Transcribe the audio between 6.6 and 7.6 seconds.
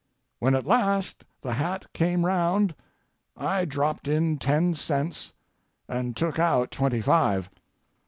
twenty five.